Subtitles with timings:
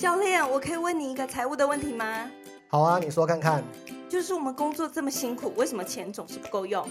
[0.00, 2.26] 教练，我可以问你一个财务的问题吗？
[2.68, 3.62] 好啊，你说看看。
[4.08, 6.88] 就是我们工作这么辛苦，为什么钱总是不够用？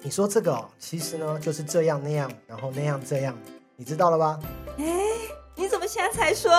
[0.00, 3.38] 你说这个，其实呢就是这样那样，然后那样这样，
[3.76, 4.40] 你知道了吧？
[4.76, 4.84] 哎，
[5.54, 6.50] 你怎么现在才说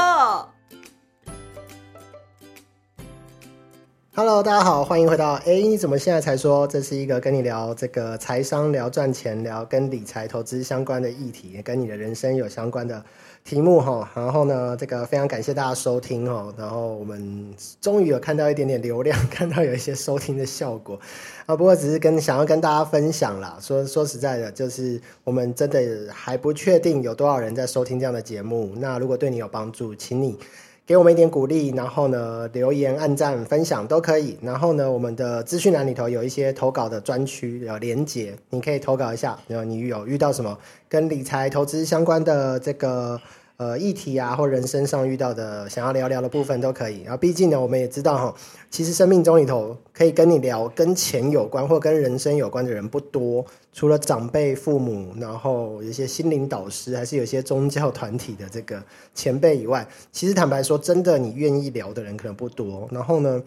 [4.15, 6.65] ？Hello，大家好，欢迎回到哎，你怎么现在才说？
[6.65, 13.03] 这是一个跟你聊这个财商、聊赚钱、聊跟理财投资相关的议题，也跟你的人生有相关的
[13.43, 14.09] 题目哈。
[14.15, 16.53] 然后呢，这个非常感谢大家收听哦。
[16.57, 20.99] 然后我们终于有看到一点点流量， 看到有一些收听的效果
[21.45, 21.55] 啊。
[21.55, 23.57] 不过只是跟想要跟大家分享啦。
[23.61, 28.73] 说说实在的，就是我们真的还不确定有多少人在收听这样的节目。
[28.77, 30.37] 那如果对你有帮助，请你。
[30.85, 34.37] 给我们一点鼓励，然后呢，留言、按赞、分享都可以。
[34.41, 39.37] 然后呢，我们的资讯栏里头有一些投稿的专区，有连接，你可以投稿一下。
[39.47, 40.57] 然后你有遇到什么
[40.89, 43.19] 跟理财投资相关的这个。
[43.57, 47.03] 呃，议题啊，或人生上遇到的想要聊聊的部分都可以。
[47.03, 48.35] 然后，毕竟呢，我们也知道哈，
[48.71, 58.83] 其实生命中里头可以跟你聊跟钱有关或跟人生有关的人不多，除了长辈、父母，然后有些心灵导师，还是有些宗教团体的这个
[59.13, 62.89] 前辈以外，其实坦白说，真的你愿意聊的人可能不多。
[62.91, 63.41] 然后呢，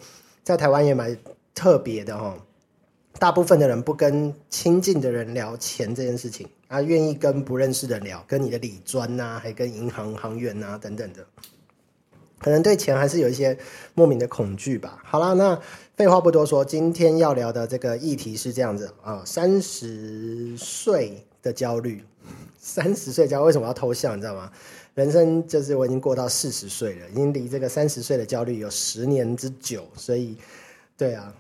[0.44, 1.16] 在台湾也蛮
[1.54, 2.36] 特别的哈。
[3.18, 11.24] 大部分的人不跟亲近的人聊钱这件事情，啊，愿意跟不认识的聊，跟你的理专呐，还跟银行行员呐等等的，
[12.38, 13.56] 可能对钱还是有一些
[13.94, 15.00] 莫名的恐惧吧。
[15.04, 15.60] 好了，那
[15.96, 22.02] 废话不多说，今天要聊的这个议题是这样子啊，三十岁的焦虑，
[22.58, 24.16] 三十岁焦为什么要偷笑？
[24.16, 24.50] 你知道吗？
[24.94, 30.36] 人生就是我已经过到四十岁了，已经离这个三十岁的焦虑有十年之久，所以。
[30.98, 31.30] 对啊，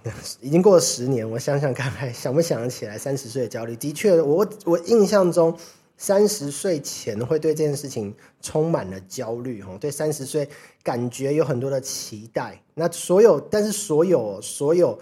[0.42, 3.74] 已经过了十年，我想想看，还想不想得起来三十岁的焦虑？
[3.76, 5.56] 的确，我我印象中，
[5.96, 10.46] 三十岁前会对这件事情充满了焦虑，哈，对三十岁
[10.82, 12.62] 感觉有很多的期待。
[12.74, 14.98] 那所有，但是所有所有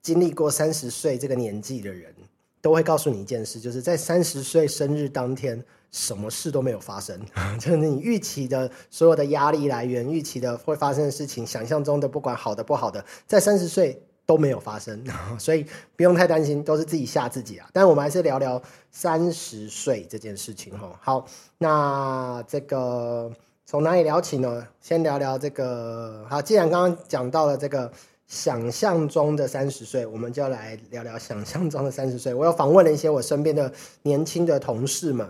[0.00, 2.14] 经历过三十岁这个年纪的人，
[2.62, 5.62] 都会告诉你一件事，就是在三十岁生日当天。
[5.90, 7.18] 什么事都没有发生，
[7.58, 15.02] 就是你预期的所有的压力来源、预期的会发生的事情、想象中的不管好的不好的，在三十岁都没有发生，
[15.40, 15.64] 所以
[15.96, 17.66] 不用太担心，都是自己吓自己啊。
[17.72, 18.60] 但我们还是聊聊
[18.90, 20.98] 三十岁这件事情哈。
[21.00, 21.26] 好，
[21.56, 23.32] 那这个
[23.64, 24.66] 从哪里聊起呢？
[24.82, 26.26] 先聊聊这个。
[26.28, 27.90] 好，既然刚刚讲到了这个
[28.26, 32.34] 想象中的三十岁，我们就来聊聊想象中的三十岁。
[32.34, 33.72] 我有访问了一些我身边的
[34.02, 35.26] 年轻的同事们。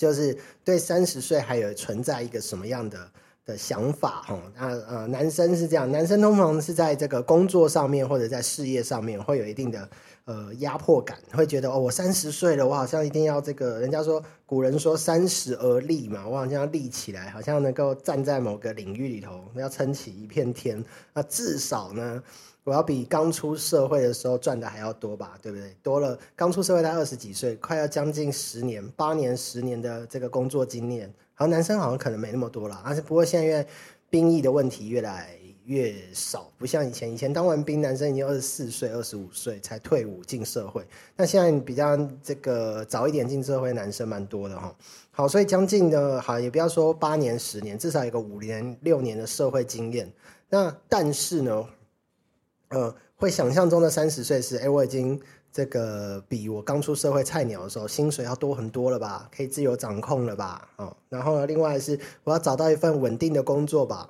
[0.00, 0.34] 就是
[0.64, 2.98] 对三十岁还有存在一个什么样的
[3.44, 4.42] 的想法哈？
[4.56, 9.86] 那呃，男生是这样，男生通常是在这个工作上面或者在事业上面会有一定的
[10.24, 22.22] 呃压迫感，会觉得哦，我三十岁了，我好像一定要这个，人家说古人说三十而立嘛，我好像要立起来，好像能够站在某个领域里头，要撑起一片天，那至少呢。
[22.62, 25.74] 我要比刚出社会的时候赚的还要多吧，对不对？
[25.82, 31.12] 多了，刚出社会才二十几岁，快要将近十年、八年、十年的这个工作经验。
[31.34, 33.66] 好，男生好像可能没那么多了，而且不过现在因为
[34.10, 35.30] 兵役的问题越来
[35.64, 40.86] 越少，不像以前，以前当完兵，男生已经二十四岁、二十五岁才退伍进社会。
[41.16, 44.76] 那现在比较这个早一点进社会，男生蛮多的哈。
[45.10, 50.12] 好，所以将近的，好也不要说八年、十年，至少有个五年、六年的社会经验。
[50.50, 51.66] 那但是呢？
[52.70, 55.20] 呃，会想象中的三十岁是，哎，我已经
[55.52, 64.08] 这个比我刚出社会菜鸟的时候薪水要多很多了吧，可以自由掌控了吧，哦，然后呢，另外是我要找到一份稳定的工作吧，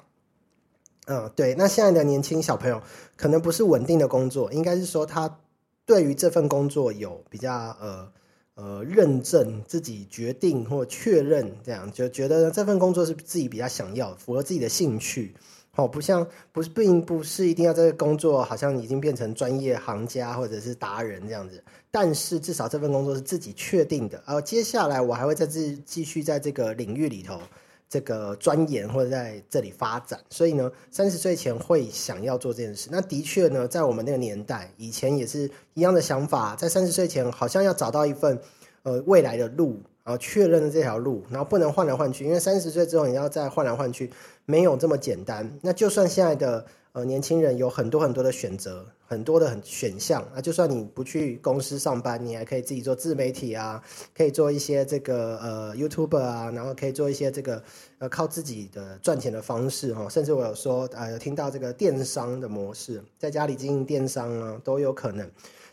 [1.06, 2.82] 嗯，对，那现在的年轻小朋友
[3.16, 5.38] 可能不是稳定的工作，应该是说他
[5.86, 8.12] 对于这份工作有比较呃
[8.56, 15.34] 呃认证，自己决定或确认，这样就觉得这份工作是自己比较想要，符合自己的兴趣。
[15.80, 21.62] 哦，不像不是，并不是一定要这个工作，好像已经变成专业行家或者是达人这样子。
[21.90, 27.40] 但是至少这份工作是自己确定的，而接下来我还会在这继续在这个领域里头
[27.88, 30.20] 这个钻研或者在这里发展。
[30.30, 32.88] 所以呢，三十岁前会想要做这件事。
[32.92, 38.38] 那的确呢，在我们那个年代，以前也是一样的想法，在三十岁前好像要找到一份
[38.82, 39.80] 呃未来的路。
[40.02, 44.10] 然后确认这条路，然后不能换来换去，因为三十岁之后你要再换来换去，
[44.46, 45.58] 没有这么简单。
[45.62, 53.82] 那就算现在的呃年轻人有很多很多的选择，很多的很选项啊，就算你不去公司上班，你还可以自己做自媒体啊，
[54.16, 57.62] 可以做一些这个呃 YouTube 啊，然后可以做一些这个
[57.98, 65.30] 呃靠自己的赚钱的方式哈，甚至我有说呃有听到这个电商的模式，在家里经营电商啊都有可能。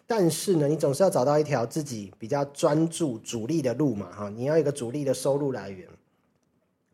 [0.10, 5.86] 但是呢，你总是要找到一条自己比较专注主力的路嘛，哈，你要一个主力的收入来源。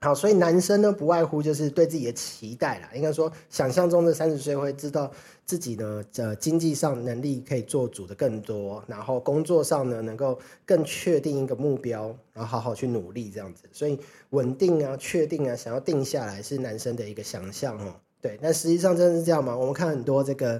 [0.01, 2.89] 好，所以男生呢，不外乎就是对自己的期待啦。
[2.93, 5.09] 应该说，想象中的三十岁会知道
[5.45, 13.63] 自己呢，呃，经济上能力可以做主的更多，然后工作上呢，能够更确定一个目标，然后好好去努力这样子。
[13.71, 13.97] 所以
[14.31, 17.93] 稳定啊，确定啊，想要定下来是男生的一个想象哦。
[18.19, 19.55] 对，但实际上真的是这样吗？
[19.55, 20.59] 我们看很多这个。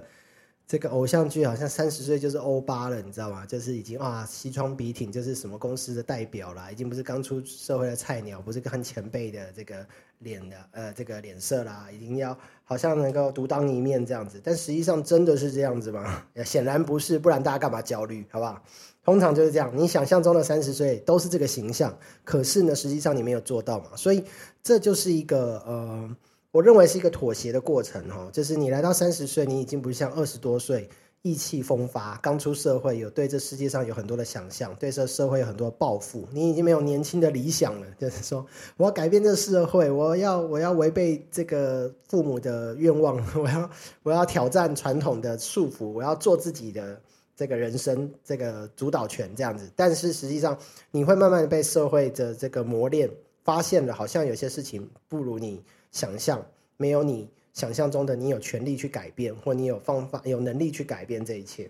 [0.65, 3.45] 这个偶像剧好像三十岁就是欧巴了，你知道吗？
[3.45, 9.85] 就是已经啊西装笔挺，就是什么公司的代表啦，已经不是刚出社会的菜鸟，不是很前辈的这个
[10.19, 14.41] 脸的呃这个脸色啦，已经要好像能够独当一面这样子。
[14.43, 16.23] 但实际上真的是这样子吗？
[16.43, 18.25] 显然不是，不然大家干嘛焦虑？
[18.31, 18.63] 好不好？
[19.03, 24.23] 通常就是这样，你想象中的三十岁都是这个形象，可是呢，实际上你没有做到嘛，所以
[24.63, 26.15] 这就是一个呃。
[26.53, 30.87] 我认为是一个妥协的过程，哈，就是你来到三十岁，你已经不像二十多岁
[31.23, 38.45] 意气风发，刚出社会，有对这世界上有很多的想象，对这社会有很多抱负，你已经没有年轻的理想了，就是说
[38.77, 43.69] 我要改变这社会，我要我要违背这个父母的愿望，我要
[44.03, 47.01] 我要挑战传统的束缚，我要做自己的
[47.35, 50.55] 这个人生这个主导权这样子，但是实际上
[50.91, 53.09] 你会慢慢的被社会的这个磨练，
[53.43, 55.59] 发现了好像有些事情不如你。
[55.93, 56.45] 想象
[56.75, 61.69] 没有你想象中的，你有权利去改变，或你有方法、有能力去改变这一切。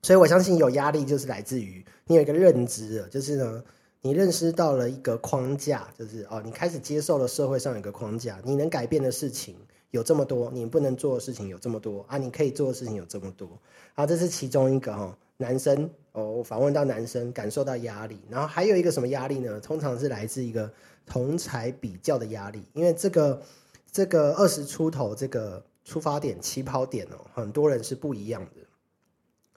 [0.00, 3.62] 所以我相信有压力就是来自于你有一个认知，就是呢，
[4.00, 9.56] 你认识到了一个框架，就是哦，你开始接受了社会上有个框架，你能改变的事情
[9.90, 13.60] 有这么多，你不能做的事情有这么多啊，你可以做的事情有这么多
[13.94, 15.18] 啊，这是其中一个哈。
[15.40, 19.60] 男生哦，我访问到男生感受到压力，然后还有一个什么压力呢？
[19.60, 20.68] 通常是来自一个
[21.08, 23.42] 同才比较的压力，因为这个
[23.90, 28.60] 这个二十出头这个出发点起跑点哦，很多人是不一样的。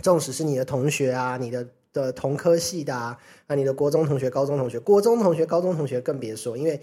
[0.01, 6.81] 纵使是你的同学啊，你的的同科系的啊，啊你的国中同学、高中同学、国中同学、高中同学更别说，因为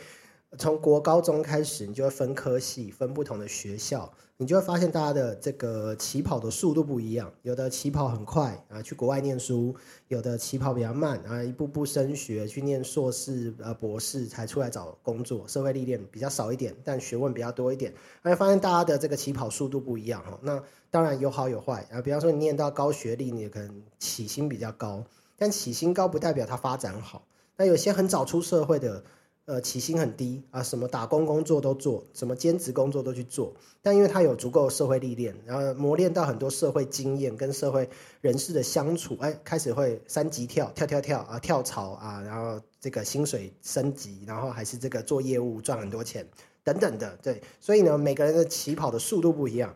[0.56, 4.10] 从国高中开始，你就会分科系，分不同的学校。
[4.40, 9.74] 你就会发现大家的这个起跑的速度不一样，有的起跑很快啊，去国外念书；
[10.06, 17.92] 有的起跑比较慢啊，一步步升学，去念硕士、呃博士才出来找工作，社会历练比较少一点，但学问比较多一点。
[18.22, 22.00] 而且发现大家的这个起跑速度不一样哈，那当然有好有坏啊。
[22.00, 25.04] 比方说你念到高学历，你可能起薪比较高，
[25.36, 27.26] 但起薪高不代表他发展好。
[27.56, 29.02] 那有些很早出社会的。
[29.48, 33.50] 呃，起薪很低啊，什么打工工作都做，什么兼职工作都去做。
[33.80, 37.88] 但因为他有足够社会历练，然后磨练到很多社会经验，跟社会
[38.20, 46.28] 人士的相处，哎，开始会三级跳，跳跳跳啊，跳槽啊，然后这个薪水升级，然后还是这个做业务赚很多钱
[46.62, 47.16] 等等的。
[47.22, 49.74] 对，所以呢，每个人的起跑的速度不一样。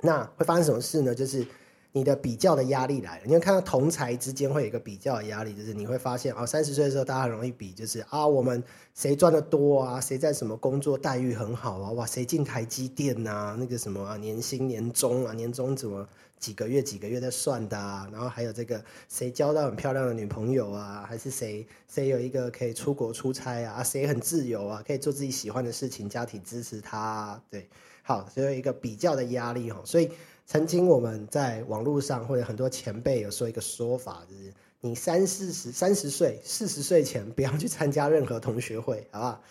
[0.00, 1.14] 那会发生什么事呢？
[1.14, 1.46] 就是。
[1.94, 16.08] 你的比较的压力来了，你会看到同才之间会有一个比较的压力，就是你会发现哦，三十岁的时候大家很容易比，就是啊，我们谁赚的多啊，谁在什么工作待遇很好啊，哇，谁进台积电呐，那个什么啊，年薪年终啊，年终怎么
[16.38, 27.68] 几个月几个月在算的啊，然后还有这个谁交到很漂亮的女朋友啊，还是谁谁有一个可以出国出差啊，谁很自由啊，可以做自己喜欢的事情，家庭支持他，对，
[28.02, 30.10] 好，所以一个比较的压力哈，所以。
[30.46, 39.42] 曾经我们在网络上或者很多前辈有说一个说法，就是你三四十、三十岁、四十岁前不要去参加任何同学会， 好不好？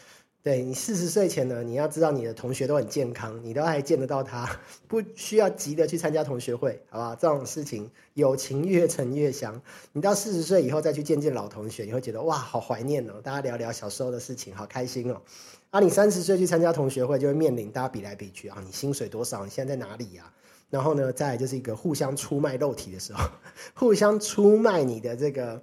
[0.44, 7.16] 对你四十岁前呢，你要知道你的同学都很健康，你都还见得到他， 不需要急着去参加同学会，好吧？
[7.16, 9.62] 这种事情友情越陈越香。
[9.94, 15.22] 你到四十岁以后再去见见老同学，你会觉得哇，好怀念哦，大家聊聊小时候的事情，好开心哦。
[15.70, 19.46] 啊，你三十岁去参加同学会，就会面临大家比来比去啊，你薪水多少？
[19.46, 20.34] 你现在在哪里呀？
[20.72, 23.24] 然后呢，再就是一个互相出卖肉体的时候，
[23.76, 25.62] 互相出卖你的这个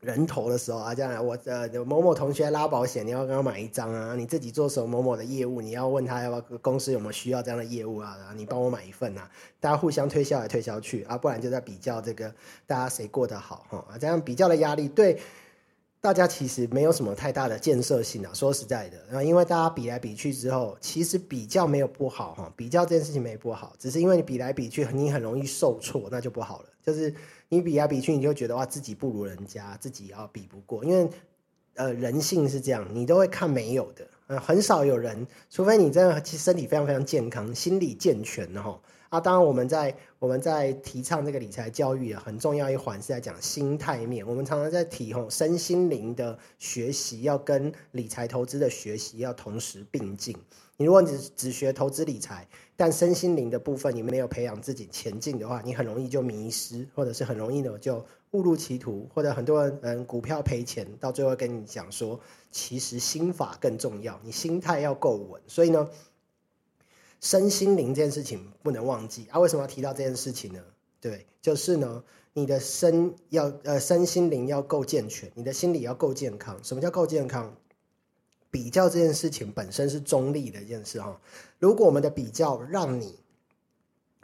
[0.00, 9.30] 人头的时候啊，这样我呃某某同学拉保险，你要跟他买一张啊，你自己做什么某某的业务，你要问他要不要公司有没有需要这样的业务啊，然后你帮我买一份啊，
[9.60, 12.34] 大家互相推销来推销去啊，不然就在比较这个
[12.66, 15.20] 大家谁过得好哈啊，这样比较的压力对。
[16.06, 26.68] 大家其实没有什么太大的建设性啊，说实在的，然后因为大家比来比去之后，其实比较没有不好哈，比较这件事情没不好，只是因为你比来比去，你很容易受挫，那就不好了。
[26.80, 27.12] 就是
[27.48, 31.10] 你比来比去，你就觉得哇自己不如人家，自己要比不过，因为
[31.74, 38.80] 呃人性是这样，你都会看没有的，呃很少有人，除非你真的其实身体非常非常健康，心理健全哈。
[39.08, 44.26] 啊，当然我们在我们在提倡这个理财教育啊，很重要一环是在讲心态面。
[44.26, 50.36] 我们常常在提吼身心灵的学习要跟理财投资的学习要同时并进。
[50.76, 58.04] 你如果只只学投资理财，但身心灵的部分你没有培养自己前进的话，你很容易就迷失，或者是很容易呢就
[58.36, 65.40] 误入歧途，或者很多人嗯股票赔钱，到最后跟你讲说，其实心法更重要，你心态要够稳。
[65.46, 65.88] 所以呢，
[67.22, 69.38] 身心灵这件事情不能忘记啊。
[69.38, 70.60] 为什么要提到这件事情呢？
[71.00, 76.62] 对，就是呢，你的身要呃身心灵要够健全，你的心理要够健康。
[76.62, 77.56] 什么叫够健康？
[78.50, 81.20] 比较这件事情本身是中立的一件事哈。
[81.58, 83.18] 如果我们的比较让你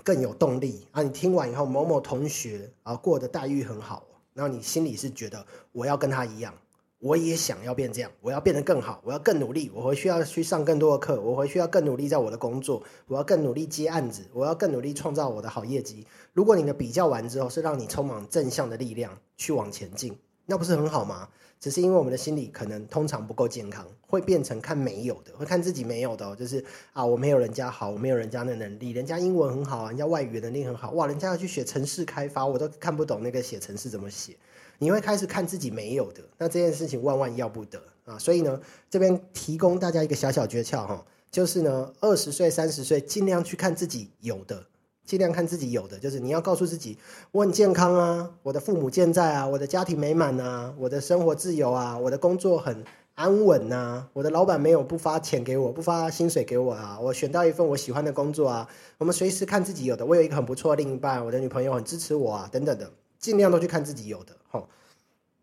[0.04, 6.54] 更有动力啊，你听完以后，某某同学啊过的待遇很好，然后你心里是觉得我要跟他一样，
[6.98, 16.06] 我也想要变这样，我要变得更好，我要更努力，我回需要去上更多的课，我回需要更努力在我的工作，我要更努力接案子，我要更努力创造我的好业绩。
[16.32, 20.16] 如果你的比较完之后是让你充满正向的力量去往前进，
[20.46, 21.28] 那不是很好吗？
[21.62, 34.36] 只是因为我们的心理可能通常不够健康，会变成看没有的，会看自己没有的，就是啊，我没有人家好，我没有人家的能力，人家英文很好，人家外语能力很好，哇，人家要去学城市开发，我都看不懂那个写城市怎么写。
[34.78, 38.18] 你会开始看自己没有的，那这件事情万万要不得啊！
[38.18, 44.66] 所以呢，这边提供大家一个小小诀窍哈，就是呢，二十岁、三十岁尽量去看自己有的。
[45.04, 46.96] 尽量看自己有的，就是你要告诉自己，
[47.32, 58.68] 我很健康啊，我的父母健在啊，我的家庭美满啊，我的生活自由啊，我的工作很安稳呐，我的老板没有不发钱给我，不发薪水给我啊，我选到一份我喜欢的工作啊，
[58.98, 64.68] 我们随时看自己有的，我有一个很不错的另一半，我的女朋友很支持我啊，等等的，尽量都去看自己有的，吼，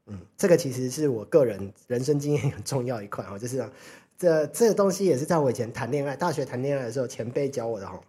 [0.07, 3.69] 嗯，这个其实是我个人人生经验很重要一块哦，就是
[4.17, 7.99] 这这东西也是在我以前谈恋爱，大学谈恋爱的时候前辈教我的哈。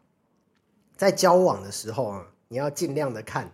[1.00, 3.50] 在交往的时候啊，你要尽量的看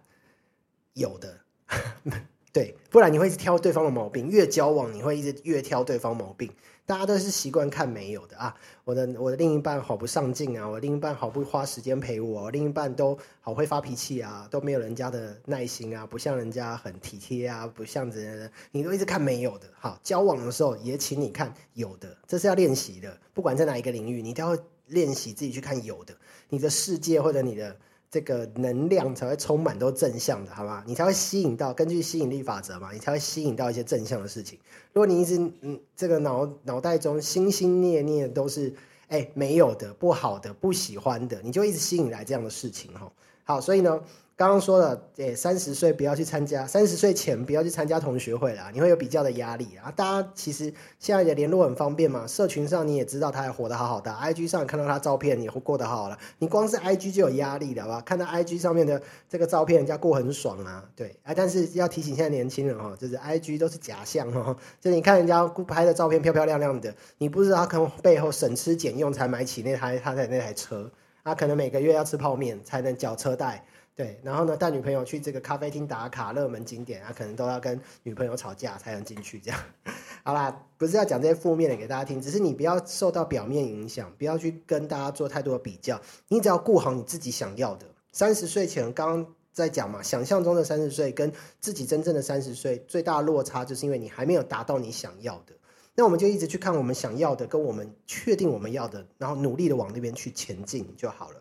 [0.95, 1.39] 有的，
[2.53, 4.29] 对，不然你会一直挑对方的毛病。
[4.29, 6.51] 越交往，你会一直越挑对方毛病。
[6.85, 19.69] 大家都是习惯看没有的啊，我的我的另一半好不上进啊，我另一半好不花时间陪我，另一半都好会发脾气啊，都没有人家的耐心啊，不像人家很体贴啊，不像人，你都一直看没有的。
[19.79, 23.17] 好，交往的时候也请你看有的，这是要练习的。
[23.33, 24.59] 不管在哪一个领域，你都要。
[24.87, 26.15] 练习自己去看有的，
[26.49, 27.77] 你的世界或者你的
[28.11, 30.83] 这个能量才会充满都正向的，好吗？
[30.87, 34.59] 你才会吸引到，根据吸引力法则嘛，你才会吸引到一些正向的事情。
[34.93, 38.75] 如果你一直嗯，这个脑脑袋中心心念念都是
[39.09, 43.13] 哎没有的、不好的、不喜欢的，你就一直吸引来这样的事情哈。
[43.45, 44.01] 好，所以呢。
[44.37, 49.91] 刚刚说了，诶，三十岁不要去参加，三十岁前不要去参加同学会啦，你会有比较的压力啊。
[49.97, 50.65] 大家其实
[50.99, 56.19] 现在的联络很方便嘛，社群上你也知道他还活得好好的，IG 上看到他照片也过得好好了。
[56.39, 58.03] 你光是 IG 就有压力的，好吧？
[58.03, 61.33] 看到 IG 上面的这个照片，人家过很爽啊，对啊。
[61.35, 70.91] 但是要提醒现在年轻人哦，就是 IG 都是假象哈，就你看人家拍的照片漂漂亮亮的，你不知道他可能背后省吃俭用才买起那台他的那台车，
[71.25, 73.65] 他可能每个月要吃泡面才能缴车贷。
[73.97, 79.41] 对，然后呢，带女朋友去这个咖啡厅打卡，热门景点啊，可能都要跟女朋友吵架才能进去。
[79.41, 79.59] 这样，
[80.23, 85.99] 好啦，不是要讲这些负面的给大家听，只是你不要受到表面影响，不要去跟大家做太多的比较，
[86.29, 87.87] 你只要顾好你自己想要的。
[88.13, 95.55] 三十岁前刚刚在讲嘛，想象中的三十岁跟自己真正的三十岁最大落差，就是因为你还没有达到你想要的。
[95.95, 101.41] 那我们就一直去看我们想要的，跟我们确定我们要的，然后努力的往那边去前进就好了。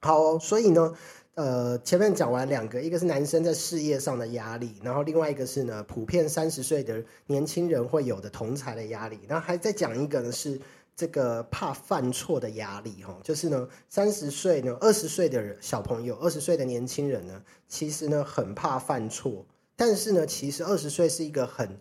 [0.00, 0.92] 好，所以呢。
[1.34, 10.60] 呃，前面讲完两个，一个是男生在事业上的压力，然后另外一个是呢，普遍三十岁的年轻人会有的同才的压力，然后还再讲一个呢是
[10.94, 21.80] 这个怕犯错的压力哈，就是呢三十岁呢二十岁的小朋友，二十岁的年轻人呢，其实呢很怕犯错，但是呢其实二十岁是一个很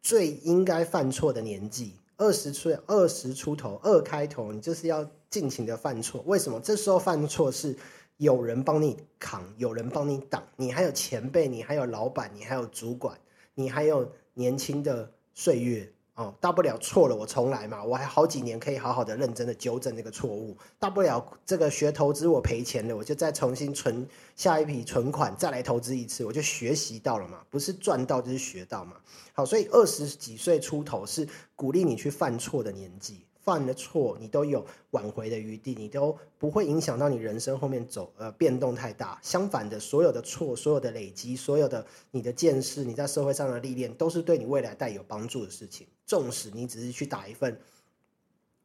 [0.00, 6.58] 最应该犯错的年纪，二十岁二十出头二开头，你就是要尽情的犯错，为什么？
[6.60, 7.76] 这时候犯错是。
[8.16, 13.18] 有人帮你扛，有人帮你挡，你还有前辈，你还有老板，你还有主管，
[13.54, 16.32] 你还有年轻的岁月哦。
[16.40, 20.56] 大不了错了，我重来嘛，我还好几年可以好好的、认真的纠正那个错误。
[20.78, 24.06] 大不了这个学投资我赔钱了，我就再重新存
[24.36, 28.96] 下一笔存款，再来投资一次，我就学习到了嘛，不是赚到就是学到嘛。
[29.32, 33.23] 好，所以二十几岁出头是鼓励你去犯错的年纪。
[33.44, 39.18] 犯的错，你都有挽回的余地，你都不会影响到你人生后面走呃变动太大。
[39.22, 45.86] 相反的，所有的错，所有的累积，所有的你的见识，你在社会上的历练，都是对你未来带有帮助的事情。
[46.06, 47.60] 纵使你只是去打一份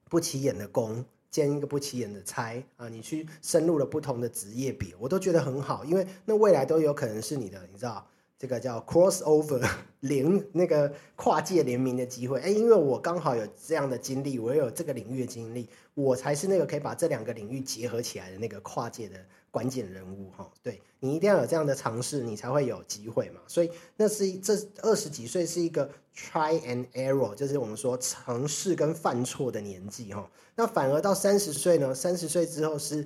[0.10, 8.08] 不起眼的工，兼一个不起眼的差啊，你去深入了不同的职业别，我都觉得很好，因为那未来都有可能是你的，你知道
[8.40, 9.62] 这个叫 crossover
[10.00, 12.40] 联那个跨界联名的机会。
[12.40, 19.18] 哎，因为我刚好有这样的经历，我有这个领域的经历，我才是那个可以把这两个领域结合起来的那个跨界的
[19.52, 20.50] 关键人物哈。
[20.64, 23.42] 对你一定要有这样的尝试，你才会有机会嘛。
[23.46, 30.32] 所以那是这二十几岁是一个 try and error，就是我们说尝试跟犯错的年纪哈。
[30.56, 33.06] 那反而到三十岁呢，三十岁之后是。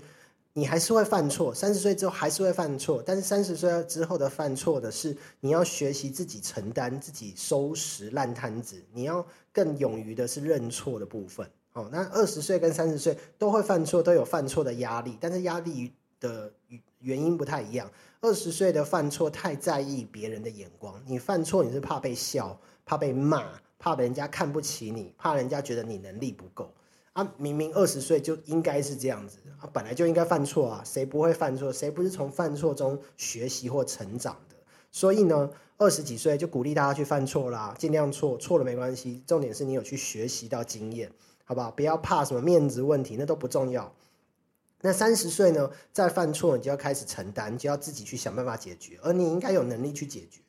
[0.56, 11.50] 你还是会犯错，三十岁之后还是会犯错，但是三十岁之后的犯错的是你要学习自己承担，自己收拾烂摊子，你要更勇于的是认错的部分。
[11.74, 16.54] 哦，那二十岁跟三十岁都会犯错，都有犯错的压力，但是压力的
[17.00, 17.90] 原因不太一样。
[18.22, 22.56] 二十岁的犯错太在意别人的眼光，你犯错你是怕被笑，
[22.86, 26.72] 怕被骂，怕人家看不起你，怕人家觉得你能力不够。
[27.14, 31.72] 啊，明明二十岁就应该是这样子，啊，本来就应该犯错啊，谁不会犯错？
[31.72, 34.56] 谁不是从犯错中学习或成长的？
[34.92, 41.12] 所以呢，二十几岁就鼓励大家去犯错啦，尽量错，错了没关系，重点是你有去学习到经验，
[41.46, 41.70] 好不好？
[41.70, 43.94] 不要怕什么面子问题，那都不重要。
[44.82, 50.42] 那三十岁呢，再犯错，你就要开始承担，就要自己去想办法解决，而你应该有能力去解决。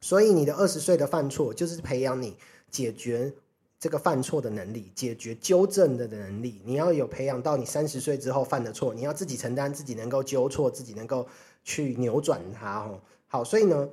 [0.00, 2.38] 所以你的二十岁的犯错，就是培养你
[2.70, 3.34] 解决。
[3.80, 11.26] 这个犯错的能力，解决纠正的能力，你要有培养到你三十岁之后犯的错，你要自己承担，自己能够纠错，自己能够
[11.64, 12.80] 去扭转它。
[12.80, 13.88] 哦，好，所以呢，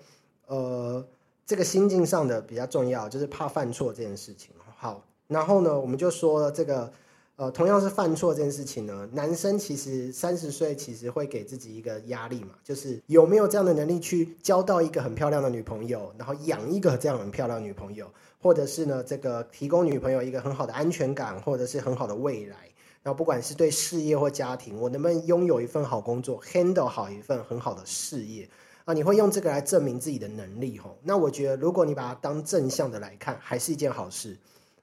[0.48, 1.03] 呃，
[1.46, 4.51] 这个心境上的比较重要，就是怕犯错这件事情。
[4.75, 6.91] 好，然后呢，我们就说这个。
[7.38, 22.56] 呃，同样是犯错这件事情呢，男生其实三十岁其实会给自己一个压力嘛，就是有没有这样的能力去交到一个很漂亮的女朋友，然后养一个这样很漂亮女朋友，或者是呢，这个提供女朋友一个很好的安全感，或者是很好的未来。
[23.03, 28.50] 然后不管是对事业或家庭，我能不能拥有一份好工作，handle 好一份很好的事业
[28.86, 28.96] 啊？
[28.96, 30.98] 你会用这个来证明自己的能力吼？
[31.03, 34.36] 那我觉得，如果你把它当正向的来看，还是一件好事。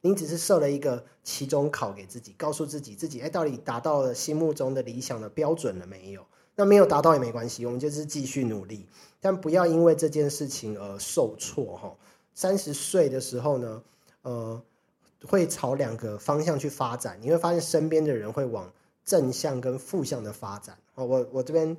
[0.07, 6.27] 你只是设了一个期中考给自己，告诉自己自己，哎，到底达到了心目中的理想的标准了没有？
[6.55, 8.87] 那没有达到也没关系，我们就是继续努力，
[9.19, 11.97] 但不要因为这件事情而受挫哈。
[12.35, 13.83] 三十岁的时候呢，
[14.21, 14.63] 呃，
[15.27, 18.71] 会朝两个方向去发展，你会发现身边的人会往
[19.07, 20.77] 正向跟负向的发展。
[20.97, 21.75] 哦，我我这边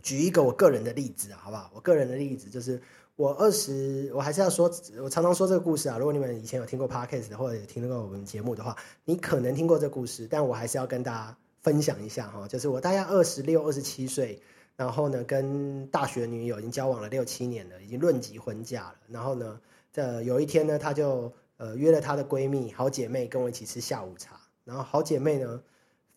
[0.00, 1.72] 举一个我个人的例子啊，好不好？
[1.74, 2.80] 我个人的例子就是。
[3.16, 4.70] 我二十，我还是要说，
[5.02, 5.96] 我常常说这个故事啊。
[5.96, 8.76] 如果你们以前有听过 podcast 或者有听过我们节目的话，
[9.06, 12.46] 你可能听过这故事，但我还是要跟大家分享一下哈。
[12.46, 14.38] 就是我大概二十六、二十七岁，
[14.76, 18.96] 然后呢，跟大学女友已经交往了六七年了，已经论及婚嫁了。
[19.08, 19.58] 然后呢，
[19.94, 24.38] 这有一天呢，她就呃约了她的闺蜜、好姐妹跟我一起吃下午茶。
[24.64, 25.62] 然后好姐妹呢。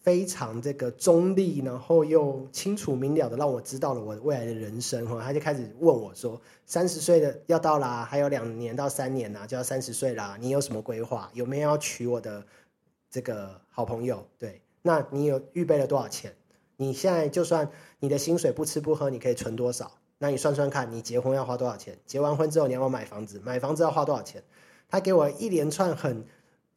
[0.02, 11.30] 非常这个中立，然后又清楚明了的让我知道了我未来的人生哈，他就开始问我说：“三十岁的要到啦，还有两年到三年呐，就要三十岁啦，你有什么规划？
[11.34, 12.46] 有没有要娶我的
[13.12, 14.26] 这个好朋友？
[14.38, 16.34] 对，那你有预备了多少钱？
[16.78, 19.92] 你现在就算你的薪水不吃不喝，你可以存多少？
[20.18, 22.00] 那你算算看，你结婚要花多少钱？
[22.06, 24.42] 结完婚之后你要买房子，买房子要花多少钱？
[24.88, 26.26] 他给我一连串很。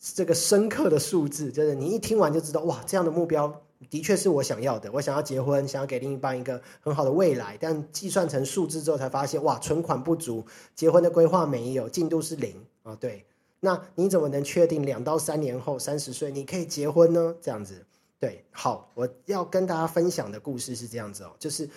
[0.02, 4.90] 这个深刻的数字，就是你一听完就知道，哇，这样的目标的确是我想要的。
[4.90, 12.96] 我想要结婚，想要给另一半一个很好的未来，但计算成数字之后才发现，哇，存款不足，结婚的规划没有，进度是零啊。
[12.96, 13.24] 对，
[13.60, 17.36] 那你怎么能确定两到三年后三十岁你可以结婚呢？
[17.40, 17.86] 这样子，
[18.18, 21.70] 对，好，我要跟大家分享的故事是这样子哦，就是。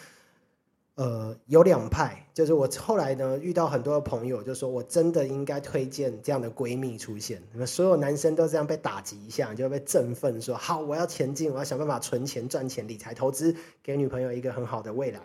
[0.95, 7.43] 呃，有两派，就是我后来呢遇到很多的朋友，就说我真的应该推荐这样的闺蜜出现。
[7.51, 13.53] 那么所有男生都这样被打击一下，就会被振奋，说好，我要前进，我要想办法存钱、赚钱、理财、投资，
[13.83, 15.19] 给女朋友一个很好的未来。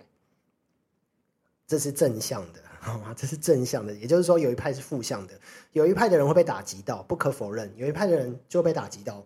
[1.68, 3.14] 这是正向的，好吗？
[3.16, 5.34] 这是正向的，也就是说有一派是负向的，
[5.70, 9.24] 有一派的人会被打击到，不可否认，有一派的人就被打击到。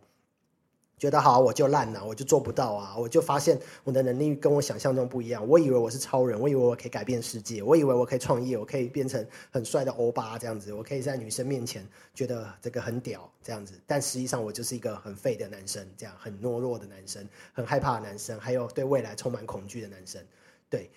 [1.05, 2.97] 觉得好，我就烂了，我就做不到啊！
[2.97, 5.47] 我就发现我的能力跟我想象中不一样。
[5.47, 13.79] 我以为我是超人，我以为我可以改变世界，我以为我可以创业，我可以变成很帅的欧巴这样子，我可以在女生面前觉得这个很屌这样子。
[13.87, 20.25] 但实际上我就是一个很废的男生，这样很懦弱的男生，很害怕的男生，还有对未来充满恐惧的男生。
[20.71, 20.91] 对，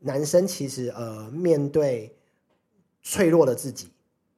[0.00, 2.12] 男生其实呃，面对
[3.00, 3.92] 脆弱的自己。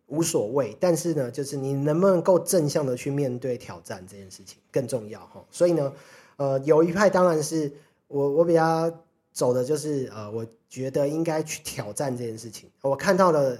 [0.07, 5.45] 无所谓，但是呢，就是你能不能够正向的去面对挑战这件事情更重要哈。
[5.51, 5.93] 所以呢，
[6.37, 7.73] 呃，有一派当然是
[8.09, 8.93] 我我比较
[9.33, 12.71] 走的就是呃，我觉得应该去挑战这件事情。
[12.83, 13.59] 我看到了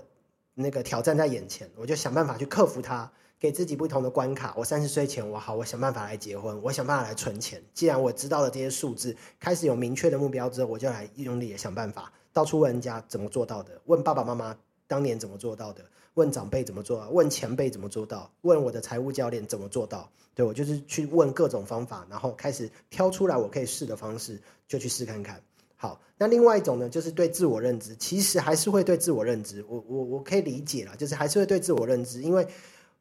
[0.55, 4.55] 那个挑战在眼前，我就想办法去克服它，给自己不同的关卡。
[4.57, 7.63] 我三十岁前，我好，我想办法来结婚，我想办法来存钱。
[7.73, 12.13] 既然我知道了这些数字，开始有明确的目标之后，我就来用力的想办法。
[12.33, 20.09] 到处问人家怎么做到的，问爸爸妈妈当年怎么做到的，问长辈怎么做到，问前辈怎么做到，问我的财务教练怎么做到。
[20.35, 25.41] 对我就是去问各种方法，然后开始挑出来我可以试的方式，就去试看看。
[25.77, 32.45] 好，那另外一种呢，就是对自我认知，其实还是会对自我认知，我我我可以理解了，就是还是会对自我认知，因为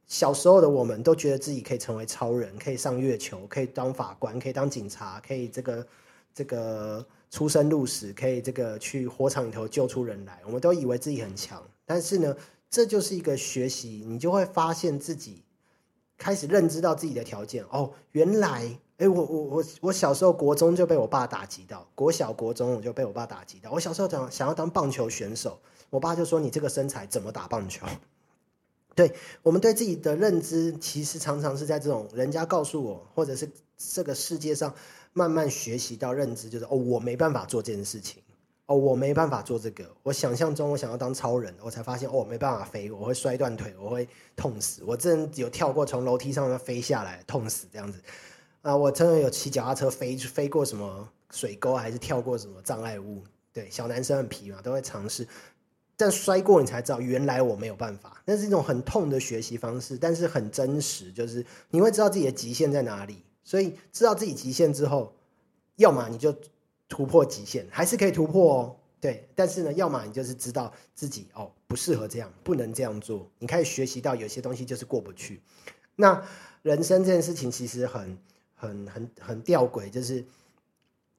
[0.06, 5.88] 小时候的我们都觉得自己可以成为超人，可以上月球，可以当法官，可以当警察，可以这个
[6.36, 12.36] 这个出生入死，可以这个去火场里头救出人来，我们都以为自己很强，但是呢，
[12.73, 15.43] 这就是一个学习，你就会发现自己
[16.17, 18.79] 开始认知到自己的条件哦，原来。
[18.97, 23.71] 哎，我我我我小时候国中就被我爸打击到，国小国中我就被我爸打击到。
[23.71, 25.59] 我小时候想想要当棒球选手，
[25.91, 27.86] 我爸就说：“你这个身材怎么打棒球？”
[28.95, 34.73] 对我们对自己的认知，其实常常是在这种人家告诉我，或者是这个世界上
[35.12, 38.22] 慢慢学习到认知，就是哦，我没办法做这件事情，
[38.65, 39.86] 哦，我没办法做这个。
[40.04, 44.82] 我想象中我想要当超人，我才发现哦，没办法飞，我会摔断腿，我会痛死。
[44.86, 47.99] 我真有跳过从楼梯上面飞下来，痛死这样子。
[48.62, 53.21] 啊，我真的有骑脚踏车飞飞过什么水沟，还是跳过什么障碍物？
[53.52, 55.28] 对，小男生很皮嘛，都会尝试。
[55.97, 58.21] 但摔过你才知道，原来我没有办法。
[58.26, 63.23] 那是一种很痛的学习方式，但是很真实，就是你会知道自己的极限在哪里。
[63.43, 65.13] 所以知道自己极限之后，
[65.76, 66.34] 要么你就
[66.93, 68.75] 突破极限，还是可以突破哦。
[69.01, 73.27] 对，但是呢，要么你就是知道自己哦不适合这样，不能这样做。
[73.39, 75.41] 你开始学习到有些东西就是过不去。
[75.95, 76.23] 那
[76.62, 78.17] 人生这件事情其实很。
[78.56, 80.23] 很很很吊诡，就是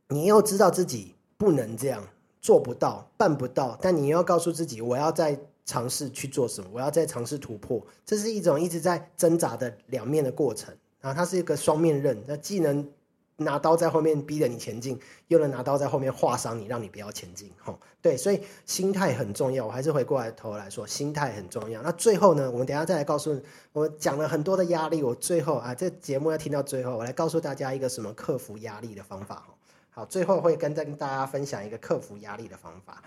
[0.08, 2.02] 你要知道自己不能这样，
[2.40, 12.88] 做不到，办不到，但你要告诉自己，我要再尝试去做什么，我要再尝试突破，这是一种一直在挣扎的两面的过程啊，它是一个双面刃，那既能。
[13.36, 17.50] 拿刀在后面逼着你前进，又能拿刀在后面划伤你，让你不要前进。
[17.58, 19.66] 吼，对，所以心态很重要。
[19.66, 21.82] 我还是回过来头来说，心态很重要。
[21.82, 23.40] 那最后呢，我们等下再来告诉
[23.72, 25.02] 我讲了很多的压力。
[25.02, 29.44] 我最后啊，这节目要听到最后，我来告诉大家一个什么克服压力的方法。
[29.90, 33.02] 好，最后会跟跟大家分享一个克服压力的方法。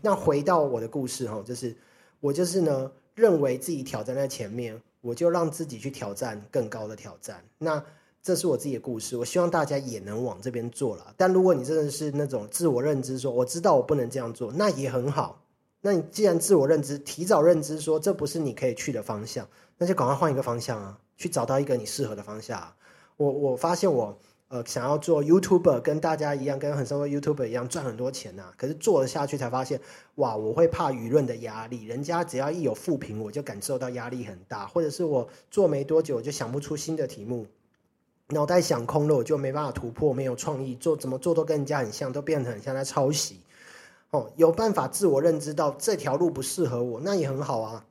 [0.00, 1.76] 那回到我的故事，哈，就是
[2.20, 7.44] 我就是呢，认为自己挑战在前面，我就让自己去挑战更高的挑战。
[7.58, 7.84] 那
[8.22, 11.12] 这是我自己的故事，我希望大家也能往这边做了。
[11.16, 15.42] 但如果你真的是那种自我认知，说我知道我不能这样做，那也很好。
[15.80, 22.72] 那你既然自我认知，提早认知说这不是你可以去的方向，那就赶快换一个方向啊，去找到一个你适合的方向。
[23.16, 28.52] 我我发现我呃想要做 YouTuber，跟大家一样，跟很多 YouTuber 一样赚很多钱呐。
[28.56, 29.80] 可是做了下去才发现，
[30.14, 37.48] 哇，我会怕舆论的压力，人家只要一有负评，我就感受到压力很大，或者是我做没多久我就想不出新的题目。
[38.32, 43.40] 脑袋想空了，我就没办法突破，没有创意，做怎么做都跟人家很像，都变成很像在抄袭。
[44.10, 47.84] 哦，有办法自我认知到这条路不适合我，那也很好啊。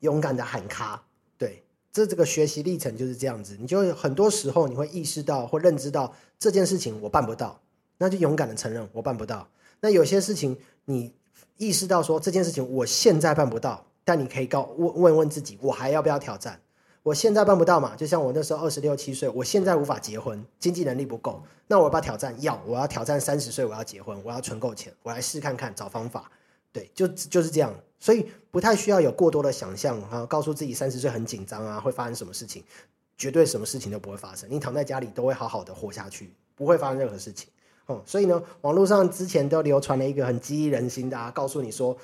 [0.00, 1.02] 勇敢的喊卡，
[1.38, 3.56] 对，这这个学习历程就是这样子。
[3.58, 7.60] 你就很多时候你会意识到或认知到这件事情我办不到，
[7.98, 9.48] 那就勇敢的承认我办不到。
[9.80, 11.14] 那有些事情你
[11.56, 16.60] 意识到说这件事情我现在办不到，但你可以告问问问自己，我还要不要挑战？
[17.06, 17.94] 我现在办不到嘛？
[17.94, 21.40] 就像我那时候二十六七岁，我现在无法结婚，经济能力不够。
[21.68, 22.34] 那我要不要挑战？
[22.42, 26.28] 要，我要挑战三十岁，我要结婚，我要存够钱，我来试看看，找方法。
[26.72, 27.72] 对，就就是这样。
[28.00, 32.64] 所以不太需要有过多的想象啊，告诉自己三十岁很紧张啊，会发生什么事情？
[33.16, 34.50] 绝对什么事情都不会发生。
[34.50, 37.48] 你躺在家里都会好好的活下去，不会发生任何事情。
[37.86, 41.96] 哦，所以呢，网络上之前都流传了一个很激励人心的，告诉你说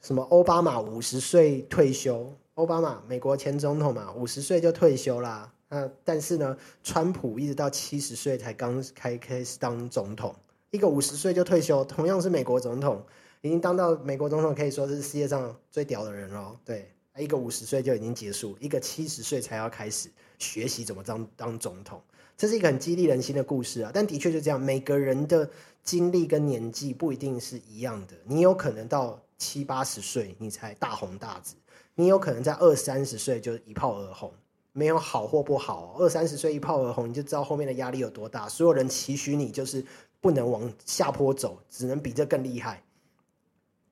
[0.00, 2.32] 什么奥巴马五十岁退休。
[2.54, 5.52] 奥巴马，美国前总统嘛，五十岁就退休啦。
[5.68, 10.32] 那但是呢，川普一直到七十岁才刚开开始当总统。
[10.70, 13.04] 一个五十岁就退休，同样是美国总统，
[13.40, 16.56] 已经当到美国总统，可以说是世界上最屌的人喽。
[16.64, 16.88] 对，
[17.18, 22.00] 一个五十岁就已经结束，一个七十岁才要开始学习怎么当当总统，
[22.36, 23.90] 这是一个很激励人心的故事啊。
[23.92, 25.50] 但的确就这样，每个人的
[25.82, 28.14] 经历跟年纪不一定是一样的。
[28.24, 31.56] 你有可能到七八十岁，你才大红大紫。
[31.96, 34.32] 你有可能在二三十岁就一炮而红，
[34.72, 35.94] 没有好或不好。
[35.98, 38.48] 二三十岁一炮而红，你就知道后面的压力有多大。
[38.48, 39.84] 所有人期许你就是
[40.20, 42.82] 不能往下坡走，只能比这更厉害，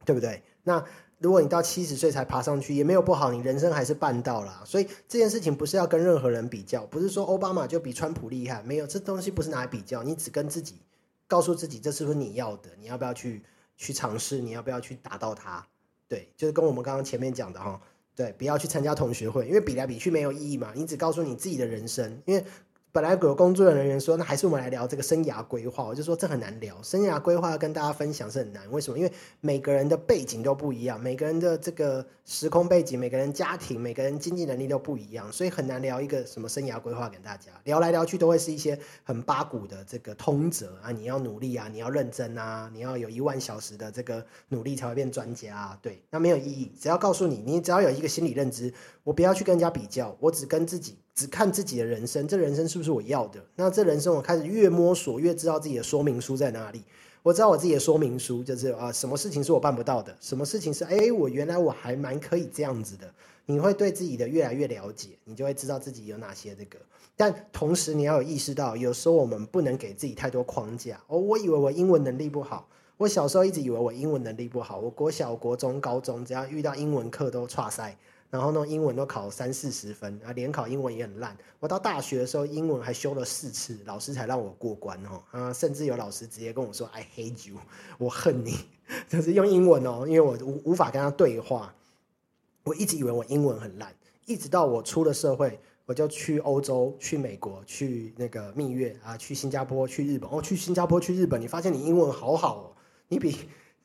[0.05, 0.43] 对不对？
[0.65, 0.85] 那
[1.19, 4.65] 如果你到七十岁才爬上去，也没有不好，你人生还是办到了。
[4.67, 10.03] 所以这件事情不是要跟任何人比较，不是说奥巴马就比川普厉害，没有，这东西不是拿来比较。
[10.03, 10.81] 你只跟自己
[11.29, 12.71] 告诉自己，这是不是你要的？
[12.81, 13.45] 你要不要去
[13.77, 14.41] 去尝试？
[14.41, 15.65] 你要不要去达到它？
[16.09, 17.81] 对，就是跟我们刚刚前面讲的哈。
[18.15, 20.73] 对，不要去参加同学会，因为比来比去没有意义嘛。
[20.75, 22.45] 你只告诉你自己的人生，因为
[22.95, 25.83] 本来有工作人员说，那还是我们来聊这个生涯规划。
[25.83, 28.71] 我就说这很难聊，生涯规划跟大家分享是很难。
[28.71, 28.99] 为什么？
[28.99, 37.51] 因为每个人的背景都不一样，每个人的这个时空背景，每个人家庭，每个人经济能力都不一样，所以很难聊一个什么生涯规划给大家。
[37.65, 45.79] 聊来聊去都会是一些很八股的这个通则啊，你要努力啊，你要认真啊，你要有一万小时的这个努力才会变专家啊。
[45.81, 46.71] 对，那没有意义。
[46.79, 48.71] 只要告诉你，你只要有一个心理认知，
[49.03, 50.99] 我不要去跟人家比较，我只跟自己。
[51.15, 53.45] 只看自己的人生，这人生是不是我要的？
[53.57, 56.83] 那这人生我开始越摸索，越知道自己的说明书在哪里。
[57.23, 63.13] 我知道我自己的说明书就是啊，什么事情是我办不到的，什么事情是哎，我原来我还蛮可以这样子的。
[63.47, 66.79] 你会对自己的越来越了解，你就会知道自己有哪些这个。
[67.17, 71.01] 但同时你要有意识到，有时候我们不能给自己太多框架。
[71.09, 77.97] 哦，我以为我英文能力不好，我小时候一直以为我英文能力不好，我国小、国中、高中只要遇到英文课都差塞。
[78.33, 81.37] 然后呢，英文都考三四十分啊，联考英文也很烂。
[81.61, 85.23] 我到大学的时候，英文还修了四次，老师才让我过关哦。
[85.33, 87.59] 啊，甚至有老师直接跟我说：“I hate you，
[87.99, 88.55] 我恨你。
[89.07, 91.75] ”就是用英文哦，因为我无无法跟他对话。
[92.65, 100.31] 我一直以为我英文很烂，一直到我出了社会，我就去欧洲、去美国、去那个蜜月啊，去新加坡、去日本。
[100.31, 102.73] 哦，去新加坡、去日本，你发现你英文好好哦，
[103.09, 103.37] 你比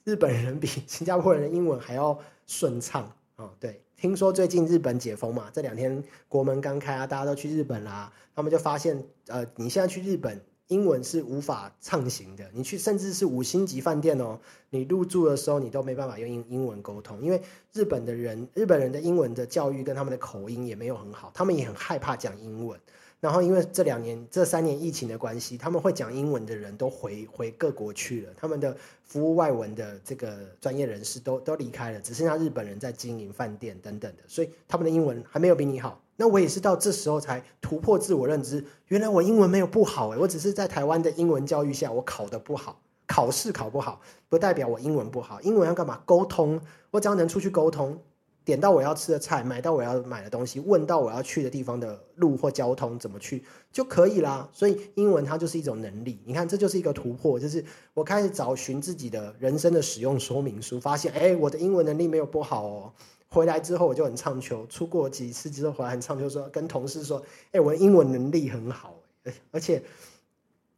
[0.06, 3.52] 日本人、比新加坡人的英文还要顺畅哦。
[3.60, 3.82] 对。
[4.00, 8.14] 听说最近日本解封嘛，这两天国门刚开啊，大家都去日本啦。
[8.36, 12.46] 他们就发现，呃，你现在去日本，英文是无法畅行的。
[12.54, 17.42] 你去甚至是五星级饭店哦，你入住的时候你都没办法用英英文沟通，因为
[17.74, 22.80] 日本的人，日本人的英文的教育跟他们的口音也没有很好，他们也很害怕讲英文。
[23.20, 36.00] 然后，因为这两年、这三年疫情的关系，他们会讲英文的人都回回各国去了，他们的服务外文的这个专业人士都都离开了，只剩下日本人在经营饭店等等的，所以他们的英文还没有比你好。
[36.16, 44.00] 那我也是到这时候才突破自我认知，原来我英文没有不好诶，我只是在台湾的英文教育下，我考的不好，考试考不好，
[44.30, 45.42] 不代表我英文不好。
[45.42, 46.02] 英文要干嘛？
[46.06, 48.00] 沟通，我只要能出去沟通。
[48.48, 54.50] 点到我要吃的菜，买到我要买的东西，问到我要去的地方的路或交通怎么去就可以啦。
[54.54, 56.22] 所以英文它就是一种能力。
[56.24, 57.62] 你看，这就是一个突破，就是
[57.94, 62.94] 我开始找寻自己的人生的使用说明书，发现哎，我的英文能力没有不好哦。
[63.28, 68.96] 回来之后我就很畅秋，出过几次之后回来很畅秋，说跟同事说，哎，我的英文能力很好，
[69.52, 69.84] 而且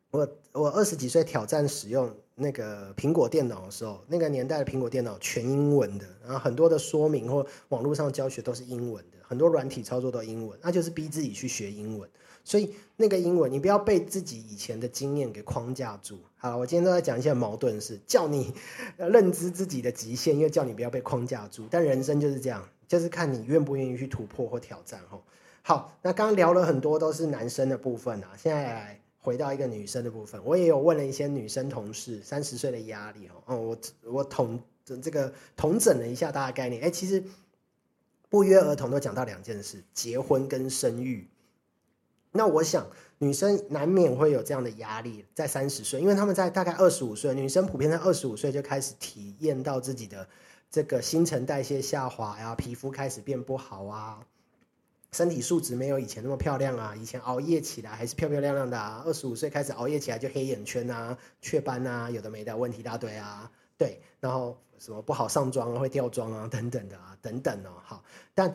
[0.09, 2.11] 我我二十几岁挑战使用。
[2.39, 12.09] 那个苹果电脑的时候，那个年代的苹果电脑全英文的，然后很多的说明或网络上教学都是英文的，很多软体操作都英文，那就是逼自己去学英文。
[12.45, 16.17] 所以那个英文，你不要被自己以前的经验给框架住。
[16.37, 18.53] 好，我今天都在讲一些矛盾事，叫你
[18.97, 21.67] 认知自己的极限，因为叫你不要被框架住。
[21.69, 25.01] 但人生就是这样，就是看你愿不愿意去突破或挑战。
[25.09, 25.21] 吼，
[25.61, 29.01] 好，那刚刚聊了很多都是男生的部分啊，现在来。
[29.19, 33.77] 回到一个女生的部分，我也有问了一些女生同事，三十岁的压力哦，哦，我
[34.11, 34.59] 我统
[35.01, 37.23] 这个统整了一下大家概念，哎，其实
[38.29, 41.29] 不约而同都讲到两件事：结婚跟生育。
[42.31, 50.27] 那我想女生难免会有这样的压力，在三十岁，因为他们在大概二十五岁，女生普遍在二十五岁就开始体验到自己的
[50.71, 54.25] 这个新陈代谢下滑呀，皮肤开始变不好啊。
[55.11, 56.95] 身体素质没有以前那么漂亮啊！
[56.95, 59.01] 以前熬夜起来还是漂漂亮亮的啊。
[59.05, 63.51] 二十五岁开始熬夜起来就黑眼圈啊、雀斑啊，有的没的问题一大堆啊。
[63.75, 67.81] 对，然后什么不好上妆啊、会掉妆啊等等的啊，等等哦。
[67.83, 68.03] 好，
[68.35, 68.53] 但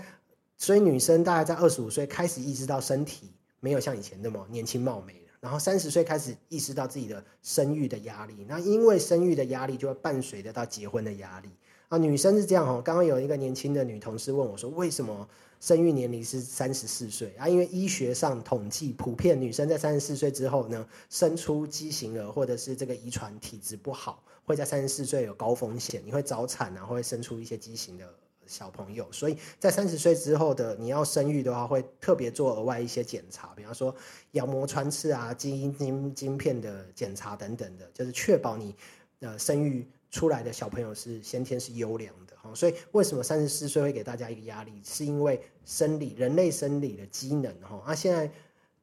[0.56, 11.48] 所以女生大概在二十五岁开始意识到身体没有像以前那么年轻貌美了，然后三十岁开始意识到自己的生育的压力，那因为生育的压力就会伴随着到结婚的压力
[11.88, 11.98] 啊。
[11.98, 15.28] 女生是这样哦，刚刚有一个年轻的女同事问我说，为什么？
[15.60, 28.04] 生育年龄是三十四岁啊，因为医学上统计，普遍女生在三十四岁之后呢，生出畸形儿或者是这个遗传体质不好，会在三十四岁有高风险，你会早产啊，会生出一些畸形的
[28.46, 29.10] 小朋友。
[29.10, 33.94] 所以在三十岁之后的你要生育的话，会特别做额外一些检查，比方说
[34.32, 38.74] 羊膜穿刺啊、基因晶晶片的检查等等的，就是确保你
[39.20, 42.54] 呃生育出来的小朋友是先天是优良的。
[42.54, 44.80] 所以为什么三十四岁会给大家一个压力？
[44.84, 47.82] 是因为生理人类生理的机能哈。
[47.86, 48.30] 那现在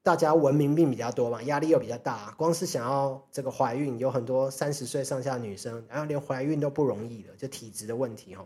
[0.04, 8.46] 大家文明病比较多嘛，压力又比较大，光是想要这个怀孕，有很多三十岁上下女生，然后连怀孕都不容易了，就体质的问题哈。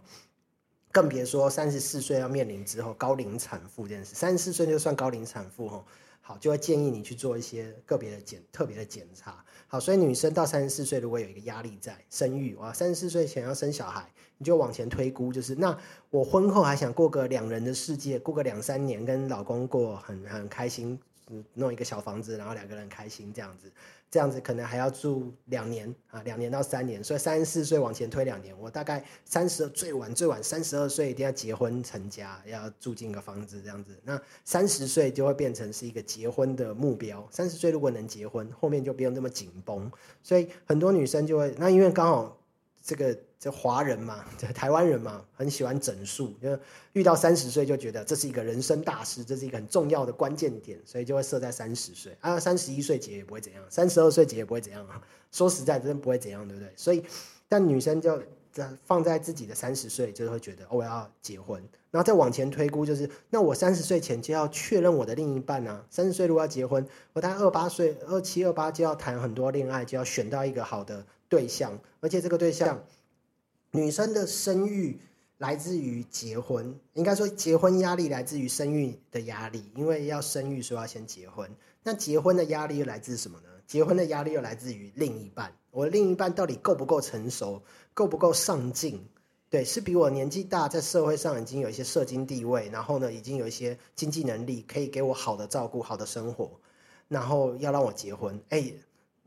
[0.92, 4.14] 更别说三十四岁要面临之后高龄产妇这件事。
[4.14, 5.84] 三十四岁就算高龄产妇哈，
[6.28, 9.46] 好就会建议你去做一些个别的检特别的检查。
[9.68, 14.12] 好，所以女生到三十四岁如果有一个压力在生育哇，三十四岁前要生小孩。
[14.38, 21.00] 你就往前推估，就是那我婚后还想过个两人的世界，过个两三年，跟老公过很很开心，
[21.54, 23.72] 弄一个小房子，然后两个人开心这样子，
[24.16, 33.92] 这样子可能还要住两年啊，两年到三年，所以三十四岁往前推两年，我大概三十最晚最晚三十二岁一定要结婚成家，要住进个房子这样子。
[34.06, 39.92] 那三十岁就会变成是一个结婚的目标，三十岁如果能结婚，后面就不用那么紧绷。
[40.24, 42.38] 所以很多女生就会，那因为刚好
[42.86, 43.18] 这个。
[43.38, 46.58] 这华人嘛， 这台湾人嘛，很喜欢整数，就
[46.94, 52.40] 遇到三十岁就觉得这是一个人生大事，这是一个很重要的关键点，所以就会设在三十岁啊。
[52.40, 55.00] 三十一岁结也不会怎样，三十二岁结也不会怎样啊。
[55.32, 56.74] 说实在，真不会怎样，对不对？
[56.76, 57.04] 所以，
[57.48, 58.20] 但女生就
[58.52, 65.86] 在放在自己的三十岁，就会觉得我要结婚，然后再往前推估，就是那我三十岁前就要确认我的另一半啊。
[65.92, 72.84] 三十岁如果要结婚，我大概二八岁、二七、二八就要谈很多恋爱，就要选到一个好的对象，而且这个对象。
[73.72, 75.02] 女生的生育
[75.38, 81.50] 来自于结婚，应该说结婚压力来自于生育的压力，因为要生育，所以要先结婚。
[81.84, 83.50] 那结婚的压力又来自什么呢？
[83.68, 87.62] 结婚的压力又来自于另一半，我的另一半到底够不够成熟，
[87.94, 89.06] 够不够上进？
[89.50, 96.60] 对，是比我年纪大，在社会上已经有一些社经地位，然后呢，已经有一些经济能力，可以给我好的照顾、好的生活，
[97.08, 98.42] 然后要让我结婚。
[98.50, 98.74] 哎，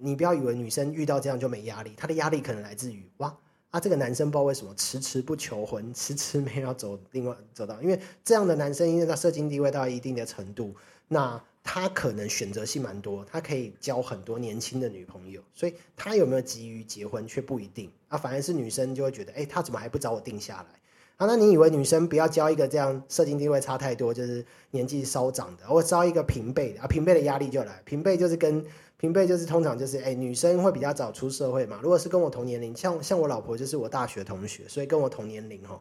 [0.01, 3.37] 你不要以为女生遇到这样就没压力，她的压力可能来自于哇。
[3.71, 10.75] 啊，这个男生不知道为什么迟迟不求婚，迟迟没有走另外走到，因为这样的男生，因为他社经地位到一定的程度，
[11.07, 20.81] 那他可能选择性蛮多，他可以交很多年轻的女朋友，所以他有没有急于结婚却不一定啊，反而是女生就会觉得，哎，他怎么还不找我定下来？
[21.19, 28.65] 啊，那你以为女生不要交一个这样社经地位差太多，就是年纪稍长的，或招一个平辈的啊，平辈的压力就来，平辈就是跟。
[29.01, 31.79] 平辈就是通常就是哎，女生会比较早出社会嘛。
[31.81, 35.81] 如果是跟我同年龄，像像我老婆就是我大学同学，所以跟我同年龄哦，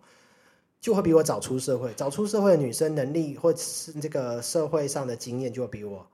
[0.79, 1.91] 就会比我早出社会。
[1.95, 6.05] 早出社会的女生能力或是这个社会上的经验就会比我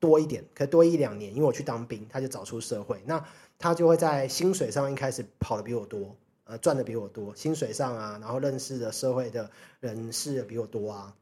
[0.00, 1.34] 多一点，可多一两年。
[1.34, 3.22] 因为我去当兵，她就早出社会，那
[3.58, 6.16] 她就会在薪水上一开始跑的比我多，
[6.52, 11.14] 呃，赚的比我多，薪水上啊，然后认识的社会的人士比我多啊。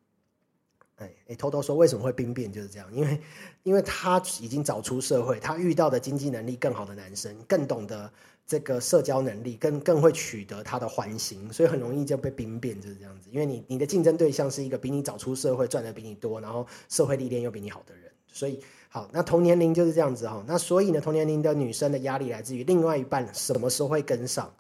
[0.97, 3.21] 哎，偷偷说为什么会兵变就是这样，因为
[3.63, 8.13] 因为他已经早出社会，他遇到的经济能力更好的男生，更懂得
[8.45, 13.31] 这个社交能力，更更会取得他的欢心，所以很容易就被兵变就是这样子。
[13.31, 20.45] 因为你你的竞争对象是一个比你早出社会、赚的比你多，然后社会历练又比你好的人，所以好，那同年龄就是这样子哈。
[20.47, 24.53] 那所以呢，同年龄的女生的压力来自于另外一半什么时候会跟上，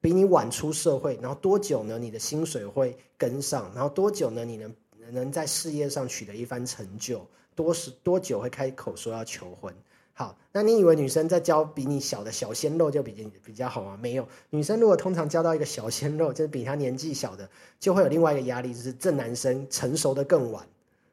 [0.00, 1.98] 比你晚出社会，然后多久呢？
[1.98, 4.44] 你的薪水会跟上，然后多久呢？
[4.44, 4.74] 你能。
[5.12, 9.74] 能在事业上取得一番成就，多时多久会开口说要求婚？
[10.12, 13.98] 好，那你以为女生在交比你小的小鲜肉就比较比较好吗？
[14.00, 20.64] 没有，女生如果通常交到一个小鲜肉，就是比她年纪小的，就会有另外一个压力，就是这男生成熟的更晚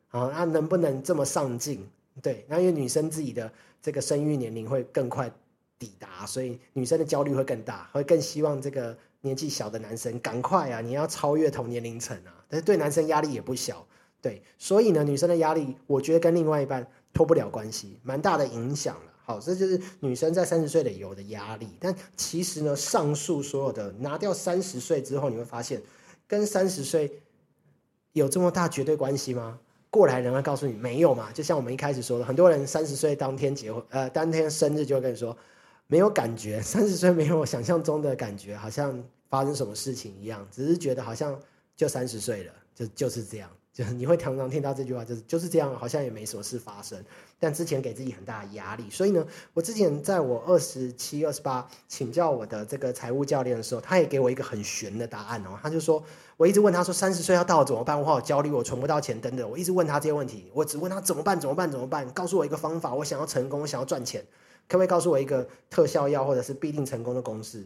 [0.09, 1.83] 啊，那能不能这么上进？
[2.21, 5.31] 对，那因为女生自己的这个生育年龄会更快
[5.79, 8.97] 抵达，所以女生的焦虑会更大，会更希望这个。
[9.21, 10.79] 年纪小的男生，赶快啊！
[10.79, 12.31] 你要超越同年龄层啊！
[12.47, 13.85] 但是对男生压力也不小，
[14.21, 19.11] 对，所以呢，女生的压力，我觉得跟另外一半脱不了关系，蛮大的影响了。
[19.25, 21.67] 好，这就是女生在三十岁的有的压力。
[21.79, 25.81] 但其实呢，上述所有的拿掉三十岁之后，你会发现，
[26.27, 27.11] 跟三十岁
[28.13, 29.59] 有这么大绝对关系吗？
[29.89, 31.31] 过来人会告诉你没有嘛？
[31.33, 35.35] 就像我们一开始说的，很多人三十岁当天结婚，呃，当天生日就会跟你说
[35.87, 39.03] 没有感觉，三十岁没有我想象中的感觉，好像。
[39.29, 41.37] 发生什么事情一样，只是觉得好像
[41.75, 46.97] 就三十岁了，就就是这样，就是你会常常听到这句话，就是就是这样，好像也没什么事发生。
[47.37, 55.59] 但之前给自己很大的压力，所以呢，我之前在我二十七、二十八请教我的这个财务教练的时候，他也给我一个很悬的答案哦。
[55.61, 56.01] 他就说，
[56.37, 57.99] 我一直问他说，三十岁要到了怎么办？
[57.99, 59.49] 我好焦虑，我存不到钱等等。
[59.51, 61.37] 我一直问他这些问题，我只问他怎么办？
[61.37, 61.69] 怎么办？
[61.69, 62.09] 怎么办？
[62.11, 64.25] 告诉我一个方法，我想要成功，我想要赚钱，
[64.67, 67.65] 可不可以告诉我一个特效药或者是必定成功的公式？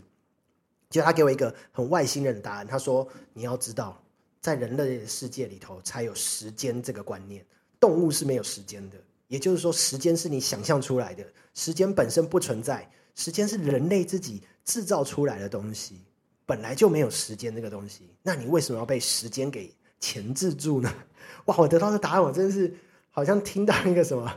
[0.89, 4.03] 就他给我一个很外星人的答案，他说：“你要知道，
[4.41, 7.45] 在人类的世界里头才有时间这个观念，
[7.79, 8.97] 动物是没有时间的。
[9.27, 16.01] 也就是说，时间是你想象出来的，时间本身不存在，时间是人类自己制造出来的东西，
[16.45, 18.09] 本来就没有时间这个东西。
[18.21, 20.93] 那你为什么要被时间给钳制住呢？”
[21.45, 21.55] 哇！
[21.57, 22.75] 我得到的答案，我真的是
[23.09, 24.29] 好像听到一个什么。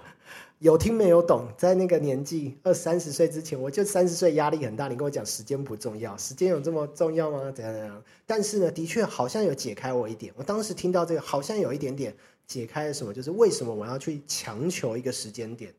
[0.60, 4.88] 有听没有懂，在那个年纪二三十岁之前，我就三十岁，压力很大。
[4.88, 7.52] 你跟我讲时间不重要，时间有这么重要吗？
[7.54, 8.02] 怎样怎样？
[8.24, 10.32] 但是呢，的确好像有解开我一点。
[10.36, 15.74] 我当时听到这个，好像有一点点解开了什么，就是为什么我要去强求一个时间点？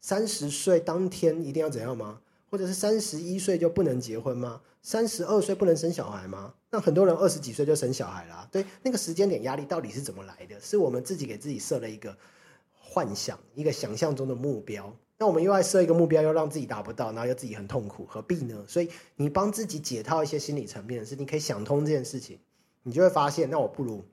[0.00, 2.18] 三十岁当天一定要怎样吗？
[2.50, 4.60] 或者是三十一岁就不能结婚吗？
[4.82, 6.54] 三十二岁不能生小孩吗？
[6.70, 8.48] 那很多人二十几岁就生小孩了。
[8.50, 10.60] 对，那个时间点压力到底是怎么来的？
[10.60, 12.16] 是我们自己给自己设了一个。
[12.94, 14.94] 幻想，一个想象中的目标。
[15.18, 18.64] 那我们又爱设一个目标，又让自己达不到，然后又自己很痛苦，何必呢？
[18.68, 22.38] 所以你帮自己解套一些心理层面的事，你可以想通这件事情，
[22.84, 24.04] 你就会发现，那我不如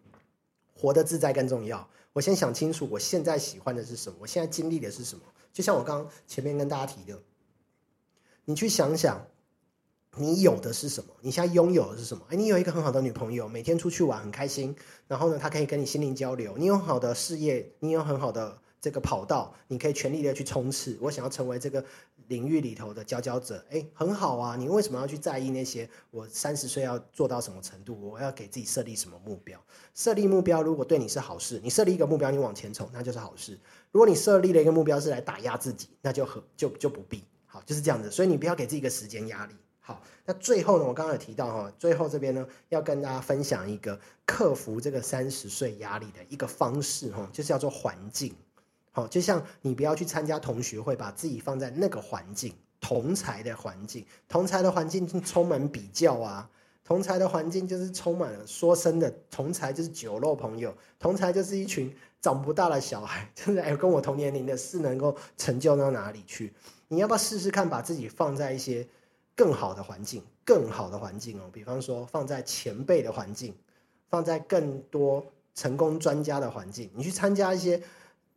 [0.73, 1.87] 活得自在更重要。
[2.13, 5.21] 我先想清楚，我现在喜欢的是什么，我现在经历的是什么。
[5.53, 7.21] 就像我刚前面跟大家提的，
[8.45, 9.23] 你去想想。
[10.17, 11.13] 你有的是什么？
[11.21, 12.25] 你现在拥有的是什么？
[12.29, 14.75] 哎，你有一个很好的女朋友，每天出去玩很开心。
[15.07, 16.57] 然后呢，她可以跟你心灵交流。
[16.57, 20.97] 你有好的事业，你有很好的这个跑道，你可以全力的去冲刺。
[20.99, 21.85] 我想要成为这个
[22.27, 23.63] 领域里头的佼佼者。
[23.69, 24.55] 哎，很好啊！
[24.55, 25.87] 你为什么要去在意那些？
[26.09, 27.95] 我三十岁要做到什么程度？
[28.01, 29.63] 我要给自己设立什么目标？
[29.93, 33.59] 设立目标如果对你是好事，你设立一个目标，你往前冲，那就是好事。
[33.91, 37.23] 如果你设立了一个目标是来打压自己，那就和就就不必。
[37.45, 38.09] 好，就是这样子。
[38.09, 39.53] 所以你不要给自己一个时间压力。
[39.79, 40.85] 好，那最后呢？
[40.85, 48.33] 我刚刚有提到哈，最后这边呢，要跟大家分享一个克服这个三十岁压力的一个方式哈，就是叫做环境。
[48.91, 56.49] 好，就像你不要去参加同学会，把自己放在那个环境，同才的环境，同才的环境充满比较啊，
[56.83, 66.53] 同才的环境就是充满了说生的，同才就是酒肉朋友，同才就是一群长不大的小孩， 就是哎，跟我同年龄的，是能够成就到哪里去？
[66.87, 68.87] 你要不要试试看，把自己放在一些？
[69.33, 73.55] 更好的环境，更好的环境哦，比方说放在前辈的环境，
[74.09, 75.25] 放在更多
[75.55, 77.81] 成功专家的环境，你去参加一些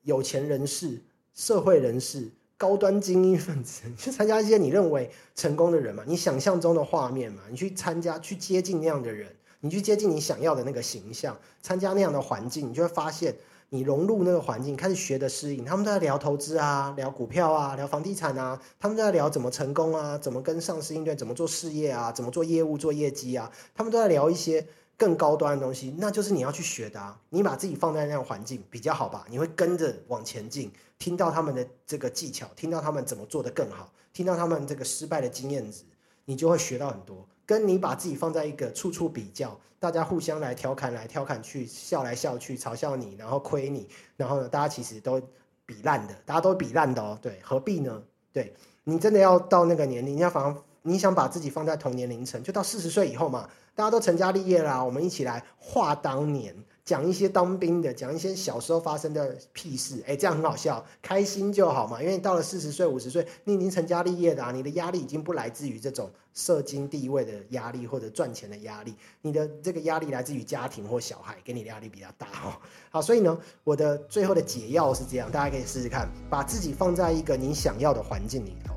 [0.04, 1.02] 有钱人士、
[1.34, 9.28] 社会人士、高端精英分子， 去参加一些你认为成功的人嘛，你想象中的画面嘛，你去参加，去接近那样的人，
[9.60, 13.34] 你去接近你想要的那个形象，参加那样的环境，你就会发现。
[13.70, 24.64] 你融入那个环境，开始学的适应，他们都在聊投资啊，聊股票啊，聊房地产啊，他们都在聊怎么成功啊，怎么跟上司应对，怎么做事业啊，怎么做业务、做业绩啊，他们都在聊一些
[24.96, 27.20] 更高端的东西，那就是你要去学的啊。
[27.30, 35.84] 你把自己放在那样环境比较好吧，你会跟着往前进，听到他们的这个技巧，听到他们怎么做的更好，听到他们这个失败的经验值，
[36.24, 37.26] 你就会学到很多。
[37.46, 43.86] 跟你把自己放在一个处处比较，大家互相来调侃来调侃去，笑来笑去，嘲笑你，然后亏你，
[44.16, 45.20] 然后呢，大家其实都
[45.66, 48.02] 比烂的，大家都比烂的哦，对，何必呢？
[48.32, 56.54] 对你真的要到那个年龄，你要反，你想把自己放在同年龄层，就到四十岁以后嘛，大家都成家立业啦，我们一起来话当年。
[56.84, 62.02] 讲一些当兵的，讲一些小时候发生的屁事，哎，这样很好笑，开心就好嘛。
[62.02, 72.52] 因为到了四十岁、五十岁，你已经成家立业的啊，你的压力已经不来自于这种社经地位的压力或者赚钱的压力，你的这个压力来自于家庭或小孩给你的压力比较大哦。
[72.90, 78.74] 好，所以呢，我的最后的解药是这样，大家可以试试看，把自己放在一个你想要的环境里头。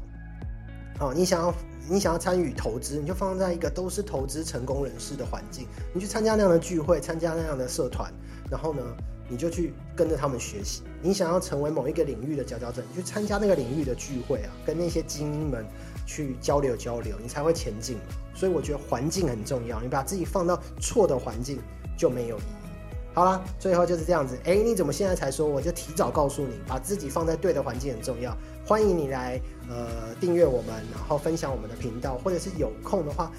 [0.99, 1.53] 哦，你想要。
[1.89, 8.11] 你想要参与投资，你就放在一个都是投资成功人士的环境，你去参加那样的聚会，参加那样的社团，
[8.51, 8.83] 然后呢，
[9.29, 10.81] 你就去跟着他们学习。
[11.01, 15.65] 你想要成为某一个领域的佼佼者，你去参加那个领域的聚会啊，跟那些精英们
[16.05, 17.97] 去交流交流，你才会前进。
[18.35, 21.57] 所以我觉得环境很重要，你把自己放到错的环境
[21.97, 22.67] 就没有意义。
[23.13, 24.37] 好了，最后就是这样子。
[24.43, 25.47] 哎，你怎么现在才说？
[25.47, 28.35] 我就提早告诉你，把自己放在对的环境很重要。
[28.67, 33.31] 欢迎你来呃订阅我们，然后分享我们的频道，或者是有空的话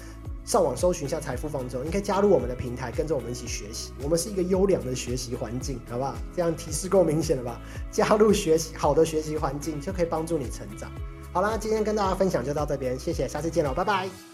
[0.43, 3.93] 上网搜寻一下财富方舟，你可以加入我们的平台，跟着我们一起学习。
[4.01, 6.15] 我们是一个优良的学习环境，好不好？
[6.35, 7.61] 这样提示够明显了吧？
[7.91, 10.91] 加入学习好的学习环境，就可以帮助你成长。
[11.31, 14.28] 好啦，今天跟大家分享就到这边，谢谢，下次见了，拜拜。